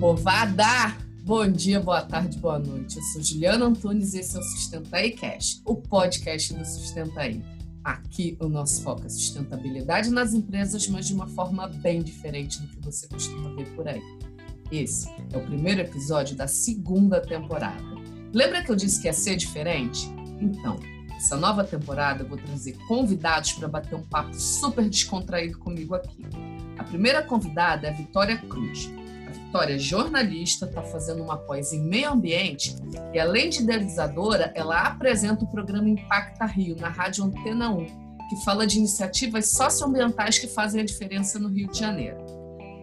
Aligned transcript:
povada! 0.00 0.96
Bom 1.24 1.46
dia, 1.46 1.78
boa 1.78 2.00
tarde, 2.00 2.38
boa 2.38 2.58
noite. 2.58 2.96
Eu 2.96 3.02
sou 3.02 3.22
Juliana 3.22 3.66
Antunes 3.66 4.14
e 4.14 4.20
esse 4.20 4.34
é 4.34 4.40
o 4.40 4.42
Sustenta 4.42 4.96
aí 4.96 5.10
Cash, 5.10 5.60
o 5.62 5.76
podcast 5.76 6.54
do 6.54 6.64
Sustenta 6.64 7.20
aí. 7.20 7.44
Aqui 7.84 8.34
o 8.40 8.48
nosso 8.48 8.82
foco 8.82 9.04
é 9.04 9.10
sustentabilidade 9.10 10.08
nas 10.08 10.32
empresas, 10.32 10.88
mas 10.88 11.06
de 11.06 11.12
uma 11.12 11.26
forma 11.26 11.68
bem 11.68 12.02
diferente 12.02 12.62
do 12.62 12.68
que 12.68 12.80
você 12.82 13.06
costuma 13.08 13.50
ver 13.50 13.66
por 13.74 13.86
aí. 13.86 14.00
Esse 14.72 15.10
é 15.34 15.36
o 15.36 15.42
primeiro 15.42 15.82
episódio 15.82 16.34
da 16.34 16.48
segunda 16.48 17.20
temporada. 17.20 17.84
Lembra 18.32 18.64
que 18.64 18.72
eu 18.72 18.76
disse 18.76 19.02
que 19.02 19.06
ia 19.06 19.12
ser 19.12 19.36
diferente? 19.36 20.08
Então, 20.40 20.80
essa 21.14 21.36
nova 21.36 21.62
temporada 21.62 22.22
eu 22.22 22.26
vou 22.26 22.38
trazer 22.38 22.72
convidados 22.88 23.52
para 23.52 23.68
bater 23.68 23.96
um 23.96 24.02
papo 24.02 24.32
super 24.32 24.88
descontraído 24.88 25.58
comigo 25.58 25.94
aqui. 25.94 26.24
A 26.78 26.84
primeira 26.84 27.22
convidada 27.22 27.86
é 27.86 27.90
a 27.90 27.94
Vitória 27.94 28.38
Cruz. 28.38 28.90
Vitória 29.50 29.74
é 29.74 29.78
jornalista, 29.78 30.64
está 30.64 30.80
fazendo 30.80 31.24
uma 31.24 31.36
pós 31.36 31.72
em 31.72 31.82
meio 31.82 32.12
ambiente 32.12 32.76
e, 33.12 33.18
além 33.18 33.50
de 33.50 33.60
idealizadora, 33.62 34.52
ela 34.54 34.80
apresenta 34.82 35.44
o 35.44 35.50
programa 35.50 35.88
Impacta 35.88 36.46
Rio 36.46 36.76
na 36.76 36.88
Rádio 36.88 37.24
Antena 37.24 37.68
1, 37.68 37.84
que 38.28 38.44
fala 38.44 38.64
de 38.64 38.78
iniciativas 38.78 39.50
socioambientais 39.50 40.38
que 40.38 40.46
fazem 40.46 40.82
a 40.82 40.84
diferença 40.84 41.36
no 41.40 41.48
Rio 41.48 41.68
de 41.68 41.80
Janeiro. 41.80 42.18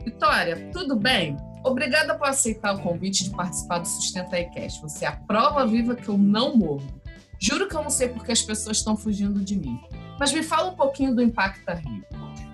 Vitória, 0.04 0.70
tudo 0.74 0.98
bem? 0.98 1.38
Obrigada 1.64 2.16
por 2.16 2.28
aceitar 2.28 2.76
o 2.76 2.82
convite 2.82 3.24
de 3.24 3.30
participar 3.30 3.80
do 3.80 3.88
Sustenta 3.88 4.38
iCast. 4.38 4.82
Você 4.82 5.06
é 5.06 5.08
a 5.08 5.16
prova 5.16 5.66
viva 5.66 5.96
que 5.96 6.10
eu 6.10 6.18
não 6.18 6.58
morro. 6.58 7.02
Juro 7.40 7.70
que 7.70 7.78
eu 7.78 7.84
não 7.84 7.90
sei 7.90 8.10
porque 8.10 8.34
as 8.34 8.42
pessoas 8.42 8.76
estão 8.76 8.98
fugindo 8.98 9.40
de 9.40 9.58
mim. 9.58 9.80
Mas 10.20 10.34
me 10.34 10.44
fala 10.44 10.72
um 10.72 10.76
pouquinho 10.76 11.16
do 11.16 11.22
Impacta 11.22 11.76
Rio. 11.76 12.04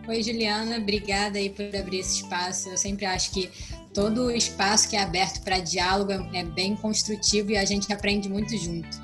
Oi, 0.08 0.22
Juliana, 0.22 0.78
obrigada 0.78 1.40
aí 1.40 1.50
por 1.50 1.64
abrir 1.76 2.00
esse 2.00 2.22
espaço. 2.22 2.70
Eu 2.70 2.78
sempre 2.78 3.06
acho 3.06 3.32
que 3.32 3.50
todo 3.94 4.32
espaço 4.32 4.90
que 4.90 4.96
é 4.96 5.02
aberto 5.02 5.42
para 5.44 5.60
diálogo 5.60 6.12
é 6.34 6.44
bem 6.44 6.76
construtivo 6.76 7.52
e 7.52 7.58
a 7.58 7.66
gente 7.66 7.92
aprende 7.94 8.28
muito 8.28 8.58
junto. 8.58 9.02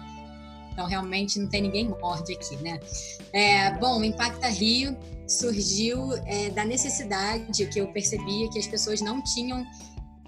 Então, 0.71 0.87
realmente, 0.87 1.37
não 1.39 1.47
tem 1.47 1.61
ninguém 1.61 1.89
morde 1.89 2.33
aqui, 2.33 2.55
né? 2.57 2.79
É, 3.33 3.77
bom, 3.79 3.99
o 3.99 4.03
Impacta 4.03 4.47
Rio 4.47 4.97
surgiu 5.27 6.13
é, 6.25 6.49
da 6.49 6.65
necessidade 6.65 7.65
que 7.67 7.79
eu 7.79 7.87
percebia 7.91 8.49
que 8.49 8.57
as 8.57 8.65
pessoas 8.65 9.01
não 9.01 9.21
tinham 9.21 9.65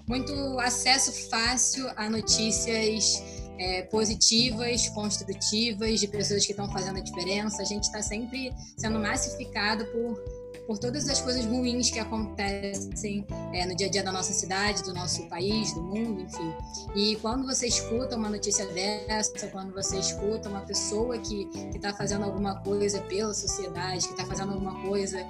muito 0.06 0.32
acesso 0.60 1.12
fácil 1.30 1.88
a 1.96 2.08
notícias 2.08 3.22
é, 3.58 3.82
positivas, 3.82 4.88
construtivas, 4.90 6.00
de 6.00 6.08
pessoas 6.08 6.44
que 6.44 6.52
estão 6.52 6.70
fazendo 6.70 6.98
a 6.98 7.02
diferença. 7.02 7.62
A 7.62 7.64
gente 7.64 7.84
está 7.84 8.02
sempre 8.02 8.52
sendo 8.76 8.98
massificado 8.98 9.84
por 9.86 10.41
por 10.66 10.78
todas 10.78 11.08
as 11.08 11.20
coisas 11.20 11.44
ruins 11.44 11.90
que 11.90 11.98
acontecem 11.98 13.26
é, 13.52 13.66
no 13.66 13.74
dia 13.74 13.88
a 13.88 13.90
dia 13.90 14.02
da 14.02 14.12
nossa 14.12 14.32
cidade, 14.32 14.82
do 14.82 14.94
nosso 14.94 15.28
país, 15.28 15.72
do 15.72 15.82
mundo, 15.82 16.22
enfim. 16.22 16.54
E 16.94 17.16
quando 17.16 17.46
você 17.46 17.66
escuta 17.66 18.16
uma 18.16 18.30
notícia 18.30 18.66
dessa, 18.66 19.48
quando 19.48 19.72
você 19.72 19.98
escuta 19.98 20.48
uma 20.48 20.60
pessoa 20.60 21.18
que 21.18 21.48
está 21.74 21.92
fazendo 21.92 22.24
alguma 22.24 22.60
coisa 22.60 23.00
pela 23.02 23.34
sociedade, 23.34 24.06
que 24.06 24.14
está 24.14 24.24
fazendo 24.24 24.52
alguma 24.52 24.80
coisa 24.82 25.26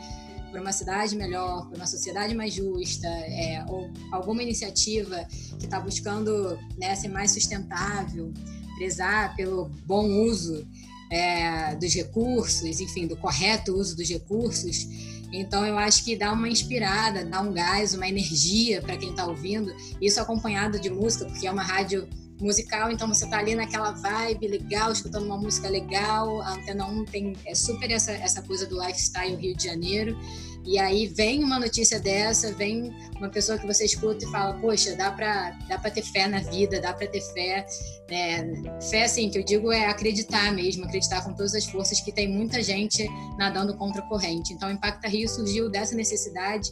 para 0.50 0.61
uma 0.61 0.72
cidade 0.72 1.16
melhor, 1.16 1.67
para 1.67 1.77
uma 1.77 1.86
sociedade 1.86 2.34
mais 2.34 2.52
justa, 2.52 3.08
é, 3.08 3.64
ou 3.69 3.91
alguma 4.12 4.42
iniciativa 4.42 5.27
que 5.58 5.64
está 5.64 5.80
buscando 5.80 6.58
né, 6.77 6.94
ser 6.94 7.08
mais 7.08 7.30
sustentável, 7.30 8.33
prezar 8.77 9.34
pelo 9.34 9.70
bom 9.86 10.06
uso 10.24 10.67
é, 11.11 11.74
dos 11.77 11.94
recursos, 11.94 12.80
enfim, 12.80 13.06
do 13.06 13.17
correto 13.17 13.74
uso 13.74 13.96
dos 13.96 14.08
recursos, 14.08 14.86
então 15.33 15.64
eu 15.66 15.78
acho 15.78 16.05
que 16.05 16.14
dá 16.14 16.33
uma 16.33 16.48
inspirada, 16.48 17.25
dá 17.25 17.41
um 17.41 17.52
gás, 17.52 17.94
uma 17.94 18.06
energia 18.06 18.83
para 18.83 18.97
quem 18.97 19.11
está 19.11 19.27
ouvindo. 19.27 19.74
Isso 20.00 20.20
acompanhado 20.20 20.78
de 20.78 20.91
música, 20.91 21.24
porque 21.24 21.47
é 21.47 21.50
uma 21.50 21.62
rádio 21.62 22.06
musical, 22.41 22.91
então 22.91 23.06
você 23.08 23.28
tá 23.28 23.39
ali 23.39 23.55
naquela 23.55 23.92
vibe 23.92 24.48
legal, 24.48 24.92
escutando 24.92 25.24
uma 25.24 25.36
música 25.39 25.68
legal. 25.68 26.42
A 26.42 26.55
Antena 26.55 26.86
1 26.86 27.05
tem 27.07 27.36
é 27.46 27.55
super 27.55 27.90
essa, 27.90 28.12
essa 28.12 28.42
coisa 28.42 28.67
do 28.67 28.79
lifestyle 28.80 29.36
Rio 29.36 29.57
de 29.57 29.64
Janeiro. 29.64 30.18
E 30.64 30.78
aí 30.78 31.06
vem 31.08 31.42
uma 31.42 31.58
notícia 31.58 31.98
dessa, 31.98 32.52
vem 32.52 32.92
uma 33.17 33.28
pessoa 33.28 33.58
que 33.58 33.67
você 33.67 33.84
escuta 33.84 34.24
e 34.24 34.30
fala, 34.30 34.55
poxa, 34.61 34.95
dá 34.95 35.11
para 35.11 35.50
dá 35.68 35.78
para 35.78 35.90
ter 35.90 36.02
fé 36.02 36.28
na 36.28 36.40
vida, 36.40 36.80
dá 36.80 36.92
para 36.92 37.06
ter 37.06 37.20
fé. 37.20 37.67
É, 38.08 38.45
fé, 38.90 39.05
assim, 39.05 39.30
que 39.30 39.39
eu 39.39 39.45
digo 39.45 39.72
é 39.72 39.86
acreditar 39.86 40.52
mesmo, 40.52 40.84
acreditar 40.84 41.24
com 41.24 41.33
todas 41.33 41.55
as 41.55 41.64
forças 41.64 42.01
que 42.01 42.12
tem 42.12 42.28
muita 42.28 42.62
gente 42.62 43.06
nadando 43.39 43.74
contra 43.77 44.02
a 44.02 44.06
corrente. 44.06 44.52
Então, 44.52 44.68
o 44.68 44.72
Impacta 44.72 45.08
Rio 45.08 45.28
surgiu 45.28 45.70
dessa 45.70 45.95
necessidade 45.96 46.70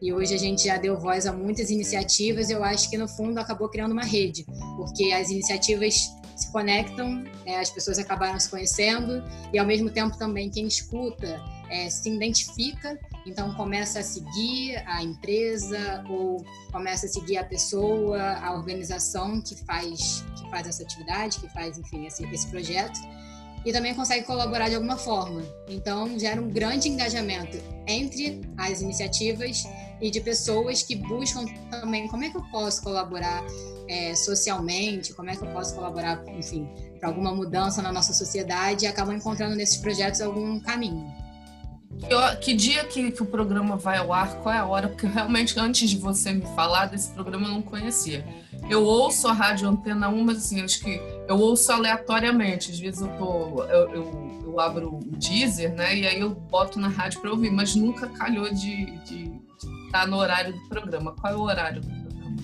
e 0.00 0.12
hoje 0.12 0.34
a 0.34 0.38
gente 0.38 0.64
já 0.64 0.76
deu 0.76 0.98
voz 0.98 1.26
a 1.26 1.32
muitas 1.32 1.70
iniciativas. 1.70 2.50
Eu 2.50 2.62
acho 2.62 2.88
que 2.88 2.96
no 2.96 3.08
fundo 3.08 3.38
acabou 3.38 3.68
criando 3.68 3.92
uma 3.92 4.04
rede, 4.04 4.44
porque 4.76 5.12
as 5.12 5.30
iniciativas 5.30 5.94
se 6.36 6.52
conectam, 6.52 7.24
é, 7.46 7.58
as 7.58 7.70
pessoas 7.70 7.98
acabaram 7.98 8.38
se 8.38 8.48
conhecendo 8.48 9.22
e 9.52 9.58
ao 9.58 9.66
mesmo 9.66 9.90
tempo 9.90 10.16
também 10.18 10.50
quem 10.50 10.66
escuta 10.66 11.42
é, 11.70 11.88
se 11.88 12.10
identifica, 12.10 12.98
então 13.26 13.52
começa 13.54 13.98
a 13.98 14.02
seguir 14.02 14.76
a 14.86 15.02
empresa 15.02 16.04
ou 16.08 16.44
começa 16.70 17.06
a 17.06 17.08
seguir 17.08 17.38
a 17.38 17.44
pessoa, 17.44 18.22
a 18.34 18.54
organização 18.54 19.40
que 19.40 19.56
faz 19.64 20.24
que 20.36 20.48
faz 20.48 20.68
essa 20.68 20.82
atividade, 20.84 21.40
que 21.40 21.48
faz 21.48 21.76
enfim 21.76 22.06
esse, 22.06 22.24
esse 22.26 22.46
projeto 22.46 22.98
e 23.64 23.72
também 23.72 23.92
consegue 23.94 24.24
colaborar 24.24 24.68
de 24.68 24.76
alguma 24.76 24.96
forma. 24.96 25.42
Então 25.68 26.16
gera 26.16 26.40
um 26.40 26.48
grande 26.48 26.88
engajamento 26.88 27.58
entre 27.84 28.40
as 28.56 28.80
iniciativas 28.80 29.64
e 30.00 30.08
de 30.08 30.20
pessoas 30.20 30.84
que 30.84 30.94
buscam 30.94 31.44
também 31.68 32.06
como 32.06 32.22
é 32.22 32.30
que 32.30 32.36
eu 32.36 32.44
posso 32.52 32.80
colaborar 32.82 33.44
é, 33.88 34.14
socialmente, 34.14 35.12
como 35.14 35.30
é 35.30 35.36
que 35.36 35.44
eu 35.44 35.52
posso 35.52 35.74
colaborar, 35.74 36.22
enfim, 36.28 36.68
para 37.00 37.08
alguma 37.08 37.34
mudança 37.34 37.82
na 37.82 37.92
nossa 37.92 38.12
sociedade 38.12 38.84
e 38.84 38.88
acabam 38.88 39.16
encontrando 39.16 39.56
nesses 39.56 39.78
projetos 39.78 40.20
algum 40.20 40.60
caminho. 40.60 41.25
Que, 41.98 42.36
que 42.36 42.54
dia 42.54 42.84
que, 42.84 43.10
que, 43.10 43.22
o 43.22 43.26
programa 43.26 43.76
vai 43.76 43.98
ao 43.98 44.12
ar? 44.12 44.36
Qual 44.42 44.54
é 44.54 44.58
a 44.58 44.66
hora? 44.66 44.88
Porque 44.88 45.06
realmente, 45.06 45.58
antes 45.58 45.88
de 45.88 45.96
você 45.96 46.32
me 46.32 46.46
falar 46.54 46.86
desse 46.86 47.10
programa, 47.12 47.48
eu 47.48 47.52
não 47.52 47.62
conhecia. 47.62 48.24
Eu 48.68 48.84
ouço 48.84 49.28
a 49.28 49.32
Rádio 49.32 49.68
Antena 49.68 50.08
1, 50.08 50.24
mas 50.24 50.38
assim, 50.38 50.60
acho 50.60 50.80
que 50.80 51.00
eu 51.28 51.38
ouço 51.38 51.72
aleatoriamente. 51.72 52.70
Às 52.70 52.78
vezes 52.78 53.00
eu, 53.00 53.08
tô, 53.16 53.62
eu, 53.64 53.90
eu, 53.94 54.42
eu 54.44 54.60
abro 54.60 54.96
o 54.96 55.16
Deezer, 55.16 55.74
né? 55.74 55.96
E 55.96 56.06
aí 56.06 56.20
eu 56.20 56.30
boto 56.30 56.78
na 56.78 56.88
rádio 56.88 57.20
para 57.20 57.30
ouvir, 57.30 57.50
mas 57.50 57.74
nunca 57.74 58.08
calhou 58.08 58.52
de, 58.52 58.86
estar 59.86 60.06
no 60.06 60.16
horário 60.16 60.52
do 60.52 60.68
programa. 60.68 61.12
Qual 61.12 61.32
é 61.32 61.36
o 61.36 61.40
horário 61.40 61.80
do 61.80 61.86
programa? 61.86 62.36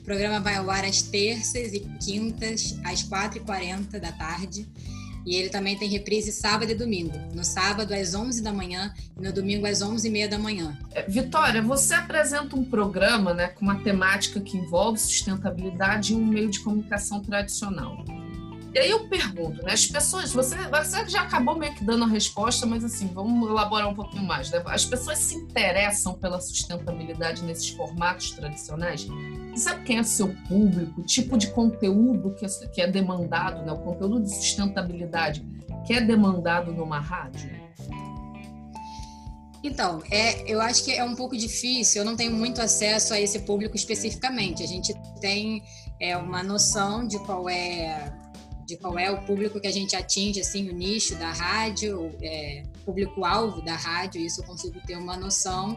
O 0.00 0.04
programa 0.04 0.40
vai 0.40 0.56
ao 0.56 0.70
ar 0.70 0.84
às 0.84 1.02
terças 1.02 1.72
e 1.72 1.80
quintas, 2.02 2.78
às 2.84 3.02
4h40 3.02 3.98
da 3.98 4.12
tarde 4.12 4.66
e 5.26 5.36
ele 5.36 5.48
também 5.48 5.76
tem 5.76 5.88
reprise 5.88 6.32
sábado 6.32 6.70
e 6.70 6.74
domingo. 6.74 7.18
No 7.34 7.44
sábado 7.44 7.92
às 7.92 8.14
11 8.14 8.42
da 8.42 8.52
manhã 8.52 8.92
e 9.16 9.22
no 9.22 9.32
domingo 9.32 9.66
às 9.66 9.80
11h30 9.80 10.28
da 10.28 10.38
manhã. 10.38 10.78
É, 10.92 11.02
Vitória, 11.02 11.62
você 11.62 11.94
apresenta 11.94 12.56
um 12.56 12.64
programa 12.64 13.34
né, 13.34 13.48
com 13.48 13.64
uma 13.64 13.82
temática 13.82 14.40
que 14.40 14.56
envolve 14.56 14.98
sustentabilidade 14.98 16.14
em 16.14 16.16
um 16.16 16.26
meio 16.26 16.50
de 16.50 16.60
comunicação 16.60 17.20
tradicional. 17.20 18.04
E 18.74 18.78
aí 18.78 18.90
eu 18.90 19.08
pergunto, 19.08 19.64
né? 19.64 19.72
As 19.72 19.86
pessoas, 19.86 20.32
você, 20.32 20.56
você 20.56 21.08
já 21.08 21.22
acabou 21.22 21.56
meio 21.56 21.74
que 21.74 21.82
dando 21.82 22.04
a 22.04 22.06
resposta, 22.06 22.66
mas 22.66 22.84
assim, 22.84 23.08
vamos 23.08 23.48
elaborar 23.48 23.88
um 23.88 23.94
pouquinho 23.94 24.24
mais. 24.24 24.50
Né? 24.50 24.62
As 24.66 24.84
pessoas 24.84 25.18
se 25.18 25.34
interessam 25.34 26.14
pela 26.14 26.38
sustentabilidade 26.40 27.42
nesses 27.42 27.70
formatos 27.70 28.30
tradicionais? 28.32 29.06
Você 29.58 29.64
sabe 29.64 29.82
quem 29.82 29.98
é 29.98 30.04
seu 30.04 30.32
público? 30.46 31.00
O 31.00 31.04
tipo 31.04 31.36
de 31.36 31.48
conteúdo 31.50 32.32
que 32.36 32.46
é, 32.46 32.48
que 32.68 32.80
é 32.80 32.86
demandado, 32.86 33.66
né? 33.66 33.72
O 33.72 33.78
conteúdo 33.78 34.22
de 34.22 34.32
sustentabilidade 34.32 35.44
que 35.84 35.94
é 35.94 36.00
demandado 36.00 36.72
numa 36.72 37.00
rádio? 37.00 37.50
Então, 39.64 40.00
é, 40.12 40.48
eu 40.48 40.60
acho 40.60 40.84
que 40.84 40.92
é 40.92 41.02
um 41.02 41.16
pouco 41.16 41.36
difícil, 41.36 42.02
eu 42.02 42.06
não 42.06 42.14
tenho 42.14 42.30
muito 42.30 42.62
acesso 42.62 43.12
a 43.12 43.20
esse 43.20 43.40
público 43.40 43.74
especificamente. 43.74 44.62
A 44.62 44.66
gente 44.66 44.94
tem 45.20 45.60
é, 46.00 46.16
uma 46.16 46.40
noção 46.44 47.04
de 47.04 47.18
qual 47.24 47.48
é 47.48 48.12
de 48.64 48.76
qual 48.76 48.96
é 48.96 49.10
o 49.10 49.24
público 49.24 49.58
que 49.58 49.66
a 49.66 49.72
gente 49.72 49.96
atinge, 49.96 50.40
assim, 50.40 50.68
o 50.68 50.74
nicho 50.74 51.16
da 51.16 51.32
rádio, 51.32 52.14
é, 52.22 52.62
público-alvo 52.84 53.62
da 53.62 53.74
rádio, 53.74 54.20
isso 54.20 54.42
eu 54.42 54.44
consigo 54.44 54.78
ter 54.86 54.96
uma 54.96 55.16
noção. 55.16 55.74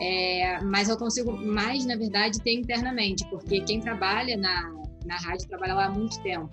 É, 0.00 0.60
mas 0.62 0.88
eu 0.88 0.96
consigo 0.96 1.32
mais, 1.32 1.84
na 1.86 1.96
verdade, 1.96 2.40
ter 2.40 2.52
internamente, 2.52 3.24
porque 3.30 3.60
quem 3.60 3.80
trabalha 3.80 4.36
na, 4.36 4.72
na 5.04 5.16
rádio 5.16 5.48
trabalha 5.48 5.74
lá 5.74 5.84
há 5.86 5.90
muito 5.90 6.20
tempo. 6.22 6.50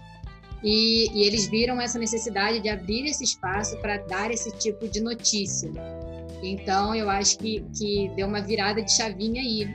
E, 0.63 1.09
e 1.11 1.23
eles 1.25 1.47
viram 1.47 1.81
essa 1.81 1.97
necessidade 1.97 2.59
de 2.59 2.69
abrir 2.69 3.05
esse 3.05 3.23
espaço 3.23 3.77
para 3.77 3.97
dar 3.97 4.29
esse 4.29 4.51
tipo 4.57 4.87
de 4.87 5.01
notícia. 5.01 5.71
Então, 6.43 6.93
eu 6.93 7.09
acho 7.09 7.37
que, 7.39 7.65
que 7.75 8.11
deu 8.15 8.27
uma 8.27 8.41
virada 8.41 8.81
de 8.81 8.91
chavinha 8.91 9.41
aí. 9.41 9.67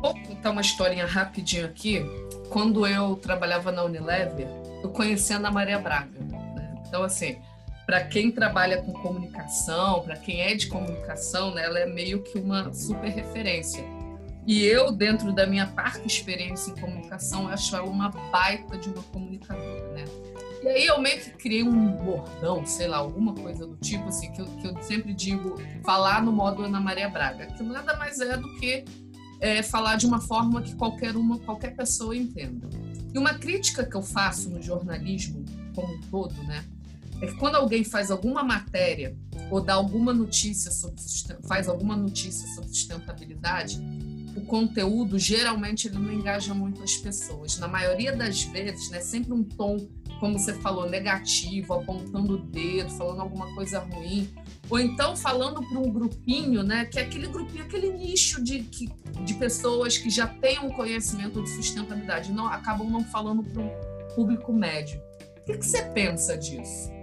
Vou 0.00 0.14
contar 0.26 0.50
uma 0.50 0.60
historinha 0.60 1.06
rapidinho 1.06 1.66
aqui. 1.66 2.02
Quando 2.48 2.86
eu 2.86 3.16
trabalhava 3.16 3.72
na 3.72 3.84
Unilever, 3.84 4.46
eu 4.82 4.90
conheci 4.90 5.32
a 5.32 5.36
Ana 5.36 5.50
Maria 5.50 5.78
Braga. 5.78 6.18
Né? 6.18 6.82
Então, 6.86 7.02
assim, 7.02 7.38
para 7.86 8.04
quem 8.04 8.32
trabalha 8.32 8.82
com 8.82 8.92
comunicação, 8.92 10.02
para 10.02 10.16
quem 10.16 10.40
é 10.40 10.56
de 10.56 10.66
comunicação, 10.66 11.54
né, 11.54 11.64
ela 11.64 11.78
é 11.78 11.86
meio 11.86 12.20
que 12.20 12.36
uma 12.36 12.72
super 12.72 13.08
referência. 13.08 13.84
E 14.44 14.64
eu, 14.64 14.90
dentro 14.92 15.32
da 15.32 15.46
minha 15.46 15.66
parca 15.68 16.04
experiência 16.04 16.72
em 16.72 16.76
comunicação, 16.76 17.48
acho 17.48 17.74
ela 17.74 17.86
uma 17.86 18.08
baita 18.08 18.76
de 18.76 18.88
uma 18.88 19.02
comunicadora, 19.04 19.92
né? 19.92 20.04
E 20.62 20.68
aí 20.68 20.86
eu 20.86 21.00
meio 21.00 21.20
que 21.20 21.30
criei 21.30 21.62
um 21.62 21.92
bordão, 21.92 22.64
sei 22.66 22.88
lá, 22.88 22.96
alguma 22.96 23.34
coisa 23.34 23.66
do 23.66 23.76
tipo, 23.76 24.08
assim, 24.08 24.32
que 24.32 24.40
eu, 24.40 24.46
que 24.46 24.66
eu 24.66 24.82
sempre 24.82 25.12
digo, 25.14 25.56
falar 25.84 26.22
no 26.22 26.32
modo 26.32 26.64
Ana 26.64 26.80
Maria 26.80 27.08
Braga, 27.08 27.46
que 27.46 27.62
nada 27.62 27.96
mais 27.96 28.20
é 28.20 28.36
do 28.36 28.52
que 28.58 28.84
é, 29.40 29.62
falar 29.62 29.96
de 29.96 30.06
uma 30.06 30.20
forma 30.20 30.62
que 30.62 30.74
qualquer 30.74 31.16
uma, 31.16 31.38
qualquer 31.38 31.74
pessoa 31.76 32.16
entenda. 32.16 32.68
E 33.12 33.18
uma 33.18 33.34
crítica 33.34 33.84
que 33.84 33.96
eu 33.96 34.02
faço 34.02 34.50
no 34.50 34.62
jornalismo 34.62 35.44
como 35.74 35.92
um 35.92 36.00
todo, 36.02 36.34
né, 36.44 36.64
é 37.20 37.26
que 37.26 37.34
quando 37.36 37.56
alguém 37.56 37.84
faz 37.84 38.10
alguma 38.10 38.42
matéria 38.42 39.16
ou 39.50 39.60
dá 39.60 39.74
alguma 39.74 40.12
notícia 40.12 40.70
sobre 40.70 41.00
faz 41.46 41.68
alguma 41.68 41.96
notícia 41.96 42.46
sobre 42.54 42.70
sustentabilidade, 42.70 43.80
o 44.36 44.42
conteúdo 44.42 45.18
geralmente 45.18 45.88
ele 45.88 45.98
não 45.98 46.12
engaja 46.12 46.52
muito 46.52 46.82
as 46.82 46.96
pessoas. 46.96 47.58
Na 47.58 47.66
maioria 47.66 48.14
das 48.14 48.42
vezes, 48.42 48.90
né, 48.90 49.00
sempre 49.00 49.32
um 49.32 49.42
tom, 49.42 49.88
como 50.20 50.38
você 50.38 50.52
falou, 50.54 50.88
negativo, 50.88 51.72
apontando 51.72 52.34
o 52.34 52.38
dedo, 52.38 52.90
falando 52.90 53.22
alguma 53.22 53.52
coisa 53.54 53.78
ruim, 53.78 54.28
ou 54.68 54.78
então 54.78 55.16
falando 55.16 55.66
para 55.66 55.78
um 55.78 55.90
grupinho, 55.90 56.62
né, 56.62 56.84
que 56.84 56.98
é 56.98 57.02
aquele 57.02 57.28
grupinho, 57.28 57.64
aquele 57.64 57.90
nicho 57.92 58.42
de, 58.44 58.60
que, 58.64 58.90
de 59.24 59.34
pessoas 59.34 59.96
que 59.96 60.10
já 60.10 60.26
têm 60.26 60.58
um 60.58 60.70
conhecimento 60.70 61.42
de 61.42 61.48
sustentabilidade, 61.48 62.30
não 62.30 62.46
acabam 62.46 62.90
não 62.90 63.04
falando 63.04 63.42
para 63.42 63.62
o 63.62 64.14
público 64.14 64.52
médio. 64.52 65.00
O 65.40 65.44
que, 65.46 65.58
que 65.58 65.64
você 65.64 65.82
pensa 65.82 66.36
disso? 66.36 66.95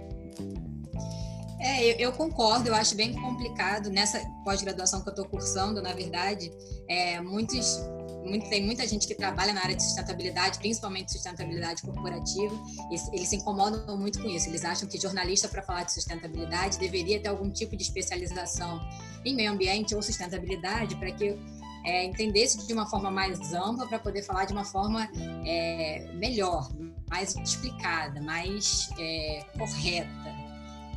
É, 1.64 1.82
eu, 1.92 1.96
eu, 1.96 2.12
concordo, 2.12 2.68
eu 2.68 2.74
acho 2.74 2.94
bem 2.94 3.14
complicado 3.14 3.88
nessa 3.88 4.20
pós-graduação 4.44 5.00
que 5.00 5.08
eu 5.08 5.12
estou 5.12 5.24
cursando, 5.24 5.80
na 5.80 5.94
verdade, 5.94 6.52
é, 6.86 7.18
muitos, 7.22 7.80
muito, 8.22 8.50
tem 8.50 8.62
muita 8.62 8.86
gente 8.86 9.06
que 9.06 9.14
trabalha 9.14 9.54
na 9.54 9.62
área 9.62 9.74
de 9.74 9.82
sustentabilidade, 9.82 10.58
principalmente 10.58 11.12
sustentabilidade 11.12 11.80
corporativa, 11.80 12.54
e 12.90 13.16
eles 13.16 13.28
se 13.28 13.36
incomodam 13.36 13.96
muito 13.96 14.20
com 14.20 14.28
isso. 14.28 14.46
Eles 14.50 14.62
acham 14.62 14.86
que 14.86 15.00
jornalista 15.00 15.48
para 15.48 15.62
falar 15.62 15.84
de 15.84 15.94
sustentabilidade 15.94 16.78
deveria 16.78 17.18
ter 17.18 17.28
algum 17.28 17.50
tipo 17.50 17.74
de 17.74 17.82
especialização 17.82 18.78
em 19.24 19.34
meio 19.34 19.50
ambiente 19.50 19.94
ou 19.94 20.02
sustentabilidade 20.02 20.96
para 20.96 21.10
que 21.12 21.38
é, 21.84 22.04
entendesse 22.04 22.66
de 22.66 22.72
uma 22.72 22.86
forma 22.86 23.10
mais 23.10 23.52
ampla 23.52 23.86
para 23.86 23.98
poder 23.98 24.22
falar 24.22 24.44
de 24.44 24.52
uma 24.52 24.64
forma 24.64 25.08
é, 25.46 26.10
melhor, 26.14 26.70
mais 27.08 27.36
explicada, 27.36 28.20
mais 28.20 28.90
é, 28.98 29.44
correta 29.58 30.44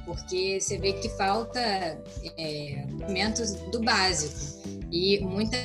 porque 0.07 0.57
você 0.59 0.77
vê 0.77 0.93
que 0.93 1.09
falta 1.09 1.59
é, 1.59 2.85
movimentos 2.89 3.51
do 3.71 3.83
básico 3.83 4.65
e 4.89 5.19
muitas 5.19 5.59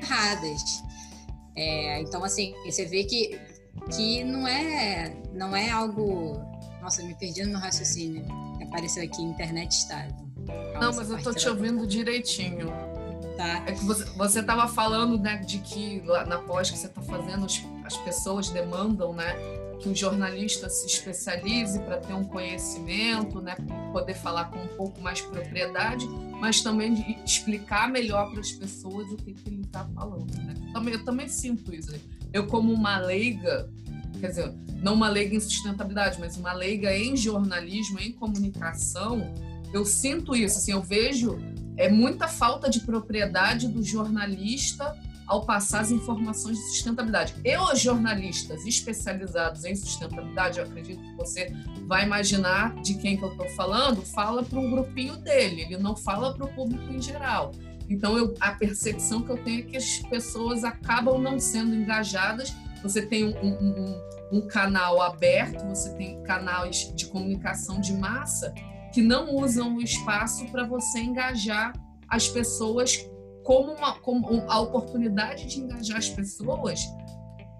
erradas. 0.00 0.62
É, 1.56 2.00
então, 2.00 2.22
assim, 2.22 2.54
você 2.64 2.84
vê 2.84 3.02
que, 3.02 3.40
que 3.94 4.22
não, 4.22 4.46
é, 4.46 5.12
não 5.32 5.56
é 5.56 5.70
algo. 5.70 6.40
Nossa, 6.80 7.02
me 7.02 7.16
perdi 7.16 7.42
no 7.42 7.50
meu 7.50 7.58
raciocínio. 7.58 8.24
Apareceu 8.62 9.02
aqui, 9.02 9.20
internet 9.20 9.72
estável. 9.72 10.14
Não, 10.80 10.92
mas 10.94 11.10
eu 11.10 11.22
tô 11.22 11.32
te 11.32 11.48
ouvindo 11.48 11.86
direitinho. 11.86 12.68
Tá. 13.36 13.64
É 13.66 13.72
que 13.72 13.84
você 13.84 14.40
estava 14.40 14.68
falando 14.68 15.18
né, 15.18 15.38
de 15.38 15.58
que 15.58 16.00
lá 16.06 16.24
na 16.24 16.38
pós 16.38 16.70
que 16.70 16.78
você 16.78 16.86
está 16.86 17.02
fazendo, 17.02 17.44
as, 17.44 17.64
as 17.84 17.96
pessoas 17.98 18.48
demandam 18.50 19.12
né, 19.12 19.34
que 19.80 19.88
o 19.88 19.94
jornalista 19.94 20.68
se 20.68 20.86
especialize 20.86 21.78
para 21.80 21.98
ter 21.98 22.14
um 22.14 22.24
conhecimento, 22.24 23.40
né, 23.40 23.56
poder 23.92 24.14
falar 24.14 24.46
com 24.46 24.58
um 24.58 24.68
pouco 24.76 25.00
mais 25.00 25.20
propriedade, 25.20 26.06
mas 26.40 26.62
também 26.62 26.94
de 26.94 27.18
explicar 27.24 27.90
melhor 27.90 28.30
para 28.30 28.40
as 28.40 28.52
pessoas 28.52 29.10
o 29.10 29.16
que, 29.16 29.32
que 29.32 29.48
ele 29.48 29.62
está 29.62 29.84
falando. 29.94 30.32
Né? 30.38 30.54
Também, 30.72 30.94
eu 30.94 31.04
também 31.04 31.28
sinto 31.28 31.74
isso. 31.74 31.92
Eu, 32.32 32.46
como 32.46 32.72
uma 32.72 32.98
leiga, 32.98 33.68
quer 34.20 34.28
dizer, 34.28 34.54
não 34.80 34.94
uma 34.94 35.08
leiga 35.08 35.34
em 35.34 35.40
sustentabilidade, 35.40 36.18
mas 36.20 36.36
uma 36.36 36.52
leiga 36.52 36.96
em 36.96 37.16
jornalismo, 37.16 37.98
em 37.98 38.12
comunicação, 38.12 39.32
eu 39.74 39.84
sinto 39.84 40.34
isso. 40.36 40.58
Assim, 40.58 40.72
eu 40.72 40.82
vejo 40.82 41.38
é 41.76 41.88
muita 41.88 42.28
falta 42.28 42.70
de 42.70 42.80
propriedade 42.80 43.66
do 43.66 43.82
jornalista 43.82 44.96
ao 45.26 45.44
passar 45.44 45.80
as 45.80 45.90
informações 45.90 46.56
de 46.56 46.64
sustentabilidade. 46.68 47.34
E 47.44 47.56
os 47.56 47.80
jornalistas 47.80 48.64
especializados 48.64 49.64
em 49.64 49.74
sustentabilidade, 49.74 50.58
eu 50.58 50.64
acredito 50.64 51.02
que 51.02 51.16
você 51.16 51.52
vai 51.88 52.04
imaginar 52.04 52.74
de 52.82 52.94
quem 52.94 53.16
que 53.16 53.24
eu 53.24 53.32
estou 53.32 53.48
falando, 53.50 54.02
fala 54.02 54.44
para 54.44 54.58
um 54.58 54.70
grupinho 54.70 55.16
dele, 55.16 55.62
ele 55.62 55.78
não 55.78 55.96
fala 55.96 56.34
para 56.34 56.44
o 56.44 56.54
público 56.54 56.92
em 56.92 57.00
geral. 57.00 57.52
Então, 57.88 58.16
eu, 58.16 58.34
a 58.38 58.52
percepção 58.52 59.22
que 59.22 59.30
eu 59.30 59.42
tenho 59.42 59.60
é 59.60 59.62
que 59.62 59.76
as 59.76 59.98
pessoas 59.98 60.62
acabam 60.62 61.20
não 61.20 61.38
sendo 61.38 61.74
engajadas. 61.74 62.54
Você 62.82 63.02
tem 63.02 63.24
um, 63.24 63.36
um, 63.42 63.52
um, 63.52 64.38
um 64.38 64.46
canal 64.46 65.02
aberto, 65.02 65.66
você 65.66 65.90
tem 65.94 66.22
canais 66.22 66.92
de 66.94 67.06
comunicação 67.06 67.80
de 67.80 67.92
massa 67.92 68.54
que 68.94 69.02
não 69.02 69.34
usam 69.34 69.74
o 69.74 69.82
espaço 69.82 70.46
para 70.52 70.64
você 70.64 71.00
engajar 71.00 71.72
as 72.08 72.28
pessoas 72.28 73.04
como, 73.42 73.72
uma, 73.72 73.98
como 73.98 74.48
a 74.48 74.60
oportunidade 74.60 75.46
de 75.46 75.60
engajar 75.60 75.98
as 75.98 76.08
pessoas 76.08 76.80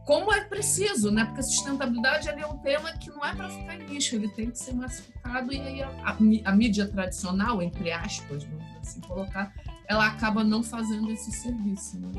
como 0.07 0.33
é 0.33 0.45
preciso, 0.45 1.11
né? 1.11 1.25
Porque 1.25 1.43
sustentabilidade 1.43 2.29
é 2.29 2.47
um 2.47 2.59
tema 2.59 2.93
que 2.93 3.11
não 3.11 3.25
é 3.25 3.35
para 3.35 3.49
ficar 3.49 3.79
nicho, 3.79 4.15
ele 4.15 4.29
tem 4.29 4.51
que 4.51 4.59
ser 4.59 4.75
massificado 4.75 5.53
e 5.53 5.61
aí 5.61 5.83
a, 5.83 5.89
a, 5.89 6.17
a, 6.45 6.55
mídia 6.55 6.87
tradicional, 6.87 7.63
entre 7.63 7.91
aspas, 7.91 8.45
vamos 8.45 8.65
assim 8.83 9.01
colocar, 9.01 9.53
ela 9.89 10.07
acaba 10.07 10.45
não 10.45 10.63
fazendo 10.63 11.11
esse 11.11 11.33
serviço. 11.33 11.99
Né? 11.99 12.13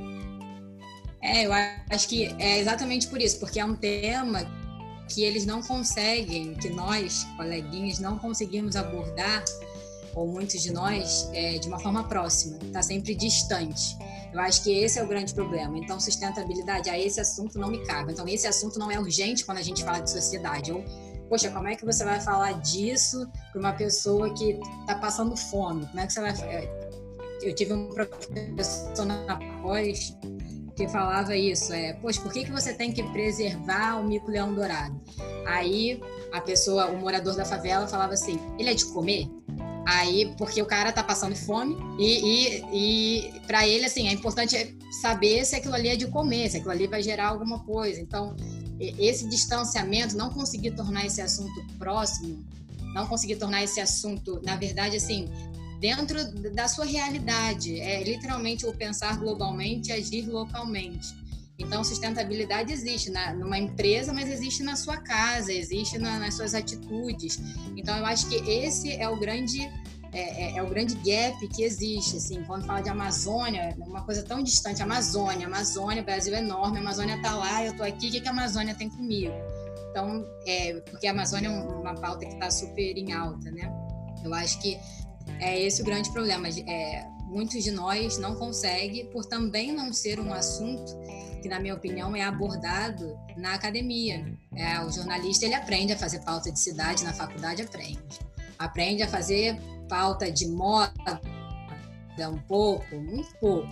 É, 1.22 1.46
eu 1.46 1.54
acho 1.54 2.10
que 2.10 2.36
é 2.40 2.60
exatamente 2.60 3.08
por 3.08 3.22
isso, 3.22 3.40
porque 3.40 3.60
é 3.60 3.66
um 3.66 3.76
tema 3.76 4.44
que 5.08 5.24
eles 5.24 5.46
não 5.46 5.62
conseguem, 5.62 6.54
que 6.56 6.70
nós, 6.70 7.26
coleguinhas, 7.38 8.00
não 8.00 8.18
conseguimos 8.18 8.76
abordar 8.76 9.44
ou 10.16 10.28
muitos 10.28 10.62
de 10.62 10.72
nós, 10.72 11.30
é, 11.34 11.58
de 11.58 11.68
uma 11.68 11.78
forma 11.78 12.08
próxima, 12.08 12.58
está 12.64 12.82
sempre 12.82 13.14
distante. 13.14 13.98
Eu 14.34 14.40
acho 14.40 14.64
que 14.64 14.72
esse 14.72 14.98
é 14.98 15.04
o 15.04 15.08
grande 15.08 15.34
problema. 15.34 15.78
Então, 15.78 16.00
sustentabilidade, 16.00 16.90
a 16.90 16.98
esse 16.98 17.20
assunto 17.20 17.60
não 17.60 17.70
me 17.70 17.86
cabe. 17.86 18.14
Então, 18.14 18.28
esse 18.28 18.48
assunto 18.48 18.80
não 18.80 18.90
é 18.90 19.00
urgente 19.00 19.46
quando 19.46 19.58
a 19.58 19.62
gente 19.62 19.84
fala 19.84 20.00
de 20.00 20.10
sociedade. 20.10 20.72
Ou, 20.72 20.84
poxa, 21.30 21.50
como 21.52 21.68
é 21.68 21.76
que 21.76 21.86
você 21.86 22.04
vai 22.04 22.20
falar 22.22 22.54
disso 22.62 23.30
para 23.52 23.60
uma 23.60 23.74
pessoa 23.74 24.34
que 24.34 24.60
está 24.82 24.96
passando 24.96 25.36
fome? 25.36 25.86
Como 25.88 26.00
é 26.00 26.08
que 26.08 26.14
você 26.14 26.22
vai. 26.22 26.32
É, 26.32 26.90
eu 27.42 27.54
tive 27.54 27.74
um 27.74 27.90
professor 27.90 29.06
na 29.06 29.38
pós 29.62 30.16
que 30.76 30.88
falava 30.88 31.36
isso, 31.36 31.72
é, 31.74 31.94
poxa, 31.94 32.20
por 32.22 32.34
que, 32.34 32.44
que 32.44 32.52
você 32.52 32.74
tem 32.74 32.92
que 32.92 33.02
preservar 33.12 34.00
o 34.00 34.04
mico-leão 34.04 34.54
dourado? 34.54 35.00
Aí 35.46 36.02
a 36.34 36.42
pessoa, 36.42 36.88
o 36.88 36.98
morador 36.98 37.36
da 37.36 37.46
favela 37.46 37.88
falava 37.88 38.14
assim, 38.14 38.38
ele 38.60 38.70
é 38.70 38.74
de 38.74 38.86
comer? 38.86 39.30
Aí, 39.88 40.34
porque 40.38 40.62
o 40.62 40.66
cara 40.66 40.92
tá 40.92 41.04
passando 41.04 41.36
fome 41.36 41.78
e, 42.00 42.64
e, 42.74 43.30
e 43.38 43.40
para 43.42 43.68
ele, 43.68 43.86
assim, 43.86 44.08
é 44.08 44.12
importante 44.12 44.76
saber 45.02 45.46
se 45.46 45.56
aquilo 45.56 45.76
ali 45.76 45.90
é 45.90 45.96
de 45.96 46.08
comer, 46.08 46.50
se 46.50 46.58
aquilo 46.58 46.72
ali 46.72 46.88
vai 46.88 47.04
gerar 47.04 47.28
alguma 47.28 47.60
coisa. 47.60 48.02
Então, 48.02 48.36
esse 48.80 49.30
distanciamento, 49.30 50.18
não 50.18 50.32
conseguir 50.32 50.72
tornar 50.72 51.06
esse 51.06 51.22
assunto 51.22 51.66
próximo, 51.78 52.44
não 52.96 53.06
conseguir 53.06 53.36
tornar 53.36 53.64
esse 53.64 53.80
assunto, 53.80 54.42
na 54.44 54.56
verdade, 54.56 54.96
assim, 54.98 55.30
dentro 55.86 56.18
da 56.52 56.68
sua 56.68 56.86
realidade. 56.86 57.80
É 57.80 58.04
literalmente 58.04 58.66
o 58.66 58.74
pensar 58.74 59.20
globalmente 59.20 59.90
e 59.90 59.94
agir 59.94 60.28
localmente. 60.28 61.14
Então, 61.60 61.84
sustentabilidade 61.84 62.74
existe 62.74 63.12
na, 63.12 63.34
numa 63.36 63.60
empresa, 63.60 64.12
mas 64.12 64.28
existe 64.28 64.64
na 64.64 64.76
sua 64.76 64.98
casa, 64.98 65.54
existe 65.54 66.00
na, 66.00 66.18
nas 66.18 66.34
suas 66.34 66.56
atitudes. 66.56 67.40
Então, 67.78 67.96
eu 67.98 68.06
acho 68.06 68.28
que 68.28 68.36
esse 68.36 68.94
é 68.94 69.08
o 69.08 69.16
grande 69.18 69.62
é, 70.12 70.22
é, 70.44 70.58
é, 70.58 70.64
o 70.64 70.70
grande 70.70 70.96
gap 70.96 71.48
que 71.50 71.64
existe, 71.64 72.18
assim, 72.18 72.42
quando 72.46 72.66
fala 72.66 72.82
de 72.82 72.90
Amazônia, 72.90 73.76
uma 73.78 74.02
coisa 74.04 74.24
tão 74.24 74.42
distante, 74.42 74.82
Amazônia, 74.82 75.46
Amazônia, 75.46 76.02
Brasil 76.02 76.34
é 76.34 76.40
enorme, 76.40 76.78
a 76.78 76.82
Amazônia 76.82 77.18
está 77.18 77.36
lá, 77.36 77.64
eu 77.66 77.72
estou 77.72 77.86
aqui, 77.86 78.08
o 78.08 78.12
que, 78.12 78.22
que 78.22 78.28
a 78.28 78.32
Amazônia 78.32 78.74
tem 78.74 78.90
comigo? 78.90 79.34
Então, 79.92 80.26
é, 80.48 80.80
porque 80.90 81.06
a 81.06 81.12
Amazônia 81.12 81.50
é 81.50 81.52
uma 81.52 81.96
pauta 81.96 82.26
que 82.26 82.34
está 82.34 82.50
super 82.50 82.98
em 82.98 83.12
alta, 83.12 83.52
né? 83.52 83.70
Eu 84.24 84.34
acho 84.34 84.60
que 84.62 84.80
é 85.40 85.60
esse 85.62 85.82
o 85.82 85.86
grande 85.86 86.12
problema. 86.12 86.48
É, 86.48 87.08
muitos 87.26 87.64
de 87.64 87.72
nós 87.72 88.18
não 88.18 88.36
conseguem, 88.36 89.08
por 89.08 89.26
também 89.26 89.72
não 89.72 89.92
ser 89.92 90.20
um 90.20 90.34
assunto 90.34 90.98
que, 91.42 91.50
na 91.50 91.60
minha 91.60 91.76
opinião, 91.76 92.16
é 92.16 92.24
abordado 92.24 93.18
na 93.36 93.54
academia. 93.54 94.26
É, 94.56 94.80
o 94.82 94.92
jornalista 94.92 95.46
ele 95.46 95.56
aprende 95.56 95.94
a 95.94 95.98
fazer 95.98 96.20
pauta 96.20 96.52
de 96.52 96.60
cidade 96.60 97.04
na 97.04 97.14
faculdade, 97.14 97.62
aprende. 97.62 98.02
Aprende 98.58 99.04
a 99.04 99.08
fazer 99.08 99.60
pauta 99.90 100.32
de 100.32 100.48
moda 100.48 101.22
um 102.32 102.40
pouco, 102.40 102.96
um 102.96 103.24
pouco, 103.42 103.68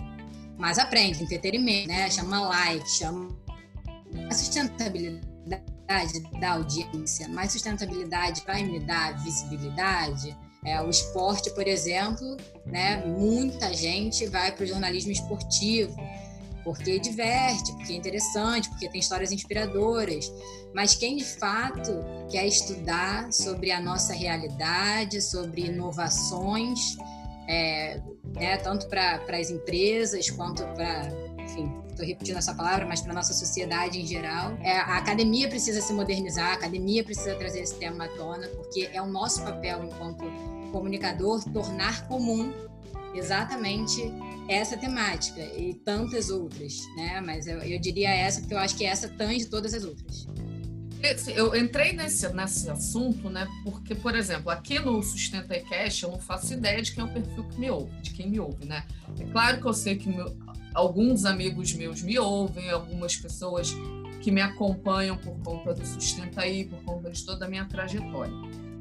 mas 0.58 0.78
aprende 0.78 1.22
entretenimento, 1.22 1.88
né? 1.88 2.10
Chama 2.10 2.40
like, 2.40 2.88
chama 2.90 3.34
a 4.30 4.34
sustentabilidade 4.34 6.20
da 6.38 6.52
audiência, 6.52 7.26
mais 7.28 7.52
sustentabilidade 7.52 8.42
vai 8.46 8.62
me 8.62 8.80
dar 8.80 9.16
visibilidade. 9.22 10.36
É, 10.64 10.80
o 10.80 10.88
esporte, 10.88 11.50
por 11.50 11.66
exemplo, 11.66 12.36
né? 12.64 13.04
Muita 13.04 13.72
gente 13.72 14.26
vai 14.26 14.50
para 14.52 14.64
o 14.64 14.66
jornalismo 14.66 15.12
esportivo, 15.12 15.94
porque 16.64 16.98
diverte, 16.98 17.72
porque 17.72 17.92
é 17.92 17.96
interessante, 17.96 18.70
porque 18.70 18.88
tem 18.88 18.98
histórias 18.98 19.30
inspiradoras. 19.30 20.32
Mas 20.74 20.94
quem 20.94 21.16
de 21.16 21.24
fato 21.24 21.92
quer 22.30 22.46
estudar 22.46 23.32
sobre 23.32 23.70
a 23.70 23.80
nossa 23.80 24.14
realidade, 24.14 25.20
sobre 25.20 25.66
inovações, 25.66 26.96
é, 27.46 28.00
né, 28.34 28.56
tanto 28.56 28.88
para 28.88 29.20
as 29.38 29.50
empresas 29.50 30.30
quanto 30.30 30.64
para, 30.74 31.12
enfim, 31.54 31.72
estou 31.88 32.04
repetindo 32.04 32.36
essa 32.36 32.54
palavra, 32.54 32.84
mas 32.86 33.00
para 33.00 33.12
nossa 33.12 33.32
sociedade 33.32 34.00
em 34.00 34.06
geral. 34.06 34.56
É, 34.60 34.76
a 34.78 34.98
academia 34.98 35.48
precisa 35.48 35.80
se 35.80 35.92
modernizar, 35.92 36.50
a 36.50 36.54
academia 36.54 37.04
precisa 37.04 37.34
trazer 37.36 37.60
esse 37.60 37.78
tema 37.78 38.04
à 38.04 38.08
tona, 38.08 38.48
porque 38.48 38.90
é 38.92 39.00
o 39.00 39.06
nosso 39.06 39.42
papel 39.42 39.84
enquanto 39.84 40.24
comunicador 40.72 41.42
tornar 41.52 42.06
comum 42.08 42.52
exatamente 43.14 44.02
essa 44.48 44.76
temática 44.76 45.40
e 45.40 45.74
tantas 45.74 46.28
outras, 46.28 46.80
né? 46.96 47.20
Mas 47.20 47.46
eu, 47.46 47.58
eu 47.58 47.80
diria 47.80 48.10
essa 48.10 48.40
porque 48.40 48.54
eu 48.54 48.58
acho 48.58 48.76
que 48.76 48.84
essa 48.84 49.08
tange 49.08 49.46
todas 49.46 49.72
as 49.72 49.84
outras. 49.84 50.26
Eu 51.36 51.54
entrei 51.54 51.92
nesse, 51.92 52.26
nesse 52.32 52.70
assunto, 52.70 53.28
né? 53.28 53.46
Porque, 53.62 53.94
por 53.94 54.14
exemplo, 54.14 54.50
aqui 54.50 54.78
no 54.78 55.02
Sustenta 55.02 55.58
Cash 55.60 56.02
eu 56.02 56.10
não 56.10 56.18
faço 56.18 56.54
ideia 56.54 56.80
de 56.80 56.92
quem 56.92 57.04
é 57.04 57.06
o 57.06 57.12
perfil 57.12 57.44
que 57.44 57.60
me 57.60 57.70
ouve, 57.70 57.92
de 58.00 58.10
quem 58.12 58.30
me 58.30 58.40
ouve, 58.40 58.64
né? 58.64 58.86
É 59.20 59.24
claro 59.24 59.60
que 59.60 59.66
eu 59.66 59.74
sei 59.74 59.96
que 59.96 60.08
meu, 60.08 60.34
alguns 60.74 61.24
amigos 61.24 61.72
meus 61.72 62.02
me 62.02 62.18
ouvem, 62.18 62.68
algumas 62.70 63.16
pessoas 63.16 63.74
que 64.20 64.30
me 64.30 64.40
acompanham 64.40 65.16
por 65.16 65.38
conta 65.40 65.72
do 65.72 65.86
Sustenta 65.86 66.40
aí, 66.40 66.64
por 66.64 66.82
conta 66.82 67.10
de 67.10 67.24
toda 67.24 67.46
a 67.46 67.48
minha 67.48 67.64
trajetória. 67.64 68.34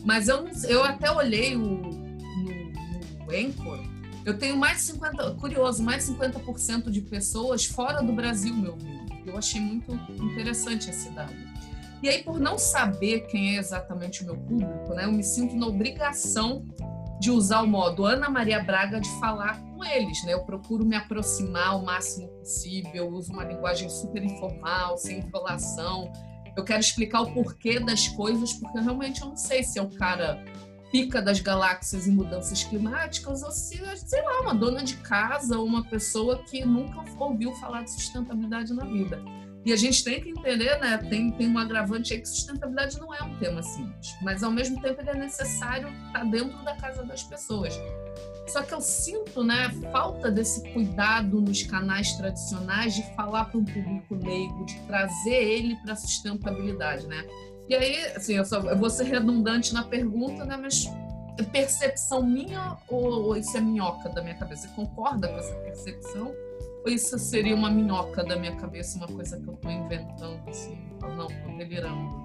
Mas 0.03 0.27
eu, 0.27 0.49
eu 0.67 0.83
até 0.83 1.11
olhei 1.11 1.55
o, 1.55 1.59
no, 1.59 3.25
no 3.25 3.31
Anchor, 3.31 3.79
eu 4.25 4.37
tenho 4.37 4.57
mais 4.57 4.77
de 4.77 4.83
50, 4.83 5.31
curioso, 5.35 5.83
mais 5.83 6.05
de 6.05 6.13
50% 6.13 6.89
de 6.89 7.01
pessoas 7.01 7.65
fora 7.65 8.01
do 8.01 8.13
Brasil, 8.13 8.55
meu 8.55 8.73
amigo. 8.73 9.03
Eu 9.25 9.37
achei 9.37 9.59
muito 9.59 9.93
interessante 10.21 10.89
esse 10.89 11.09
dado. 11.11 11.33
E 12.01 12.09
aí, 12.09 12.23
por 12.23 12.39
não 12.39 12.57
saber 12.57 13.27
quem 13.27 13.55
é 13.55 13.59
exatamente 13.59 14.23
o 14.23 14.25
meu 14.25 14.37
público, 14.37 14.93
né, 14.93 15.05
eu 15.05 15.11
me 15.11 15.23
sinto 15.23 15.55
na 15.55 15.67
obrigação 15.67 16.65
de 17.19 17.31
usar 17.31 17.61
o 17.61 17.67
modo 17.67 18.05
Ana 18.05 18.29
Maria 18.29 18.61
Braga 18.61 18.99
de 18.99 19.09
falar 19.19 19.61
eles, 19.85 20.23
né? 20.23 20.33
Eu 20.33 20.43
procuro 20.43 20.85
me 20.85 20.95
aproximar 20.95 21.77
o 21.77 21.85
máximo 21.85 22.27
possível, 22.39 22.91
eu 22.93 23.09
uso 23.09 23.31
uma 23.31 23.43
linguagem 23.43 23.89
super 23.89 24.23
informal, 24.23 24.97
sem 24.97 25.19
enrolação. 25.19 26.11
Eu 26.55 26.63
quero 26.63 26.79
explicar 26.79 27.21
o 27.21 27.33
porquê 27.33 27.79
das 27.79 28.07
coisas, 28.09 28.53
porque 28.53 28.79
realmente 28.79 29.21
eu 29.21 29.29
não 29.29 29.37
sei 29.37 29.63
se 29.63 29.79
é 29.79 29.81
o 29.81 29.89
cara 29.89 30.43
pica 30.91 31.19
das 31.19 31.39
galáxias 31.39 32.05
e 32.05 32.11
mudanças 32.11 32.63
climáticas, 32.63 33.41
ou 33.41 33.51
se, 33.51 33.81
sei 33.97 34.21
lá, 34.21 34.41
uma 34.41 34.53
dona 34.53 34.83
de 34.83 34.95
casa 34.97 35.57
ou 35.57 35.65
uma 35.65 35.83
pessoa 35.83 36.43
que 36.43 36.63
nunca 36.63 37.03
ouviu 37.19 37.51
falar 37.55 37.81
de 37.83 37.91
sustentabilidade 37.91 38.71
na 38.73 38.85
vida. 38.85 39.19
E 39.65 39.71
a 39.71 39.75
gente 39.77 40.03
tem 40.03 40.21
que 40.21 40.29
entender, 40.29 40.77
né? 40.79 40.97
Tem, 41.09 41.31
tem 41.31 41.47
um 41.47 41.57
agravante 41.57 42.13
aí 42.13 42.19
que 42.19 42.27
sustentabilidade 42.27 42.99
não 42.99 43.13
é 43.13 43.23
um 43.23 43.37
tema 43.37 43.63
simples, 43.63 44.15
mas 44.21 44.43
ao 44.43 44.51
mesmo 44.51 44.81
tempo 44.81 44.99
ele 44.99 45.09
é 45.09 45.15
necessário 45.15 45.87
estar 46.07 46.19
tá 46.19 46.23
dentro 46.25 46.63
da 46.63 46.75
casa 46.75 47.03
das 47.03 47.23
pessoas. 47.23 47.79
Só 48.47 48.61
que 48.61 48.73
eu 48.73 48.81
sinto, 48.81 49.41
né, 49.41 49.69
falta 49.91 50.29
desse 50.29 50.69
cuidado 50.73 51.39
nos 51.39 51.63
canais 51.63 52.11
tradicionais 52.13 52.93
de 52.93 53.03
falar 53.15 53.45
para 53.45 53.57
um 53.57 53.63
público 53.63 54.15
leigo, 54.15 54.65
de 54.65 54.77
trazer 54.81 55.43
ele 55.43 55.75
para 55.77 55.93
a 55.93 55.95
sustentabilidade, 55.95 57.07
né? 57.07 57.25
E 57.69 57.73
aí, 57.73 58.05
assim, 58.07 58.33
eu, 58.33 58.43
só, 58.43 58.59
eu 58.59 58.77
vou 58.77 58.89
ser 58.89 59.05
redundante 59.05 59.73
na 59.73 59.83
pergunta, 59.83 60.43
né? 60.43 60.57
Mas 60.57 60.85
é 61.39 61.43
percepção 61.43 62.21
minha 62.21 62.77
ou, 62.89 63.27
ou 63.27 63.37
isso 63.37 63.55
é 63.57 63.61
minhoca 63.61 64.09
da 64.09 64.21
minha 64.21 64.35
cabeça? 64.35 64.67
Você 64.67 64.73
concorda 64.75 65.29
com 65.29 65.37
essa 65.37 65.53
percepção? 65.55 66.33
Isso 66.85 67.17
seria 67.17 67.55
uma 67.55 67.69
minhoca 67.69 68.23
da 68.23 68.35
minha 68.35 68.55
cabeça, 68.55 68.97
uma 68.97 69.07
coisa 69.07 69.39
que 69.39 69.47
eu 69.47 69.53
estou 69.53 69.71
inventando, 69.71 70.49
assim? 70.49 70.77
Não, 71.01 71.27
estou 71.29 71.57
delirando. 71.57 72.23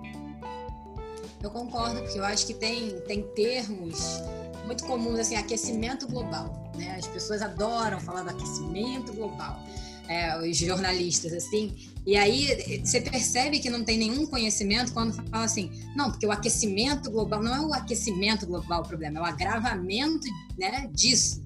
Eu 1.42 1.50
concordo, 1.50 2.00
porque 2.02 2.18
eu 2.18 2.24
acho 2.24 2.46
que 2.46 2.54
tem, 2.54 3.00
tem 3.02 3.22
termos 3.34 4.20
muito 4.66 4.84
comuns, 4.84 5.20
assim, 5.20 5.36
aquecimento 5.36 6.08
global, 6.08 6.72
né? 6.76 6.96
As 6.98 7.06
pessoas 7.06 7.40
adoram 7.40 8.00
falar 8.00 8.22
do 8.22 8.30
aquecimento 8.30 9.12
global 9.12 9.62
é, 10.08 10.36
os 10.38 10.56
jornalistas, 10.56 11.32
assim. 11.32 11.76
E 12.06 12.16
aí 12.16 12.80
você 12.82 13.00
percebe 13.00 13.60
que 13.60 13.68
não 13.68 13.84
tem 13.84 13.98
nenhum 13.98 14.26
conhecimento 14.26 14.92
quando 14.92 15.12
fala 15.12 15.44
assim, 15.44 15.70
não, 15.94 16.10
porque 16.10 16.26
o 16.26 16.32
aquecimento 16.32 17.10
global 17.10 17.42
não 17.42 17.54
é 17.54 17.60
o 17.60 17.74
aquecimento 17.74 18.46
global 18.46 18.80
o 18.80 18.88
problema, 18.88 19.18
é 19.18 19.22
o 19.22 19.24
agravamento 19.26 20.26
né, 20.58 20.88
disso. 20.92 21.44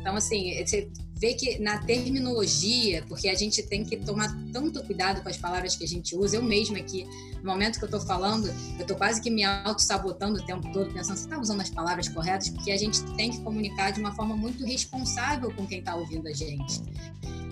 Então, 0.00 0.16
assim, 0.16 0.62
você 0.66 0.90
vê 1.20 1.34
que 1.34 1.58
na 1.58 1.78
terminologia, 1.78 3.04
porque 3.06 3.28
a 3.28 3.34
gente 3.34 3.62
tem 3.62 3.84
que 3.84 3.98
tomar 3.98 4.34
tanto 4.50 4.82
cuidado 4.84 5.22
com 5.22 5.28
as 5.28 5.36
palavras 5.36 5.76
que 5.76 5.84
a 5.84 5.86
gente 5.86 6.16
usa, 6.16 6.36
eu 6.36 6.42
mesma 6.42 6.78
aqui, 6.78 7.06
no 7.42 7.50
momento 7.50 7.78
que 7.78 7.84
eu 7.84 7.88
estou 7.88 8.00
falando, 8.00 8.46
eu 8.46 8.80
estou 8.80 8.96
quase 8.96 9.20
que 9.20 9.30
me 9.30 9.44
auto-sabotando 9.44 10.40
o 10.40 10.46
tempo 10.46 10.72
todo, 10.72 10.92
pensando, 10.92 11.18
você 11.18 11.24
está 11.24 11.38
usando 11.38 11.60
as 11.60 11.68
palavras 11.68 12.08
corretas? 12.08 12.48
Porque 12.48 12.72
a 12.72 12.76
gente 12.76 13.02
tem 13.16 13.30
que 13.30 13.40
comunicar 13.42 13.90
de 13.90 14.00
uma 14.00 14.14
forma 14.14 14.34
muito 14.34 14.64
responsável 14.64 15.52
com 15.54 15.66
quem 15.66 15.80
está 15.80 15.94
ouvindo 15.94 16.26
a 16.26 16.32
gente. 16.32 16.80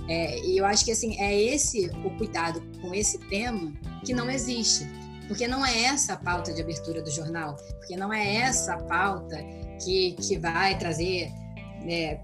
É, 0.08 0.40
e 0.46 0.56
eu 0.56 0.64
acho 0.64 0.86
que 0.86 0.90
assim 0.90 1.20
é 1.20 1.38
esse 1.38 1.90
o 2.02 2.10
cuidado 2.16 2.62
com 2.80 2.94
esse 2.94 3.18
tema 3.28 3.70
que 4.02 4.14
não 4.14 4.30
existe, 4.30 4.86
porque 5.26 5.46
não 5.46 5.64
é 5.64 5.82
essa 5.82 6.14
a 6.14 6.16
pauta 6.16 6.54
de 6.54 6.62
abertura 6.62 7.02
do 7.02 7.10
jornal, 7.10 7.54
porque 7.78 7.94
não 7.96 8.10
é 8.10 8.36
essa 8.36 8.72
a 8.72 8.78
pauta 8.78 9.36
que, 9.84 10.12
que 10.12 10.38
vai 10.38 10.78
trazer 10.78 11.30
né, 11.84 12.20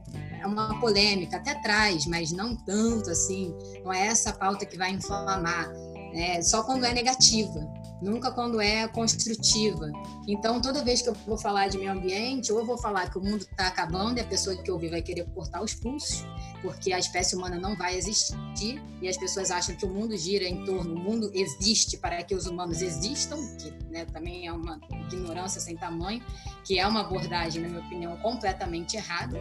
uma 0.47 0.79
polêmica, 0.81 1.37
até 1.37 1.55
traz, 1.55 2.07
mas 2.07 2.31
não 2.33 2.57
tanto 2.57 3.11
assim, 3.11 3.55
não 3.85 3.93
é 3.93 4.07
essa 4.07 4.33
pauta 4.33 4.67
que 4.67 4.77
vai 4.77 4.91
inflamar, 4.91 5.73
né, 6.13 6.43
só 6.43 6.63
quando 6.63 6.85
é 6.85 6.93
negativa 6.93 7.61
nunca 8.05 8.31
quando 8.31 8.61
é 8.61 8.87
construtiva. 8.87 9.91
Então, 10.29 10.61
toda 10.61 10.85
vez 10.85 11.01
que 11.01 11.09
eu 11.09 11.15
vou 11.27 11.39
falar 11.39 11.69
de 11.69 11.79
meio 11.79 11.93
ambiente, 11.93 12.53
ou 12.53 12.59
eu 12.59 12.67
vou 12.67 12.77
falar 12.77 13.11
que 13.11 13.19
o 13.19 13.23
mundo 13.23 13.43
está 13.43 13.67
acabando 13.67 14.19
e 14.19 14.21
a 14.21 14.25
pessoa 14.25 14.55
que 14.57 14.71
ouvir 14.71 14.91
vai 14.91 15.03
querer 15.03 15.25
cortar 15.31 15.63
os 15.63 15.75
pulsos, 15.75 16.25
porque 16.63 16.93
a 16.93 16.99
espécie 16.99 17.35
humana 17.35 17.59
não 17.59 17.75
vai 17.77 17.97
existir 17.97 18.83
e 19.01 19.09
as 19.09 19.17
pessoas 19.17 19.51
acham 19.51 19.75
que 19.75 19.85
o 19.85 19.89
mundo 19.89 20.17
gira 20.17 20.45
em 20.45 20.65
torno, 20.65 20.95
o 20.95 20.99
mundo 20.99 21.31
existe 21.35 21.97
para 21.97 22.23
que 22.23 22.35
os 22.35 22.47
humanos 22.47 22.83
existam, 22.83 23.37
que 23.57 23.73
né, 23.91 24.05
também 24.07 24.47
é 24.47 24.53
uma 24.53 24.79
ignorância 25.11 25.61
sem 25.61 25.77
tamanho, 25.77 26.23
que 26.65 26.79
é 26.79 26.87
uma 26.87 27.01
abordagem, 27.01 27.63
na 27.63 27.69
minha 27.69 27.81
opinião, 27.81 28.17
completamente 28.19 28.97
errada. 28.97 29.39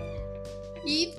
E 0.85 1.13